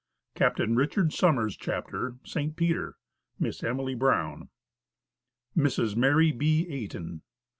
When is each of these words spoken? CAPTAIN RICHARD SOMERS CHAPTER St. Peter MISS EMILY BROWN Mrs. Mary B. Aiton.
CAPTAIN 0.33 0.75
RICHARD 0.77 1.13
SOMERS 1.13 1.55
CHAPTER 1.57 2.15
St. 2.23 2.55
Peter 2.55 2.95
MISS 3.39 3.63
EMILY 3.63 3.93
BROWN 3.93 4.49
Mrs. 5.55 5.95
Mary 5.95 6.31
B. 6.31 6.65
Aiton. 6.71 7.21